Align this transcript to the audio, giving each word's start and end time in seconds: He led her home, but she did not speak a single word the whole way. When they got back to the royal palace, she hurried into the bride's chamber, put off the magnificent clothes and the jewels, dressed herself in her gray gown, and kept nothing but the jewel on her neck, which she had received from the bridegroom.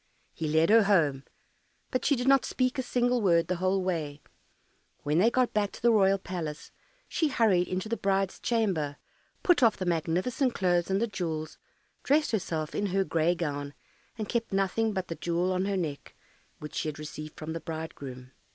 He 0.33 0.47
led 0.47 0.71
her 0.71 0.85
home, 0.85 1.25
but 1.91 2.03
she 2.05 2.15
did 2.15 2.27
not 2.27 2.43
speak 2.43 2.79
a 2.79 2.81
single 2.81 3.21
word 3.21 3.47
the 3.47 3.57
whole 3.57 3.83
way. 3.83 4.23
When 5.03 5.19
they 5.19 5.29
got 5.29 5.53
back 5.53 5.71
to 5.73 5.81
the 5.83 5.91
royal 5.91 6.17
palace, 6.17 6.71
she 7.07 7.27
hurried 7.27 7.67
into 7.67 7.87
the 7.87 7.95
bride's 7.97 8.39
chamber, 8.39 8.97
put 9.43 9.61
off 9.61 9.77
the 9.77 9.85
magnificent 9.85 10.55
clothes 10.55 10.89
and 10.89 10.99
the 10.99 11.05
jewels, 11.05 11.59
dressed 12.01 12.31
herself 12.31 12.73
in 12.73 12.87
her 12.87 13.03
gray 13.03 13.35
gown, 13.35 13.75
and 14.17 14.27
kept 14.27 14.51
nothing 14.51 14.91
but 14.91 15.07
the 15.07 15.13
jewel 15.13 15.53
on 15.53 15.65
her 15.65 15.77
neck, 15.77 16.15
which 16.57 16.73
she 16.73 16.87
had 16.87 16.97
received 16.97 17.37
from 17.37 17.53
the 17.53 17.59
bridegroom. 17.59 18.31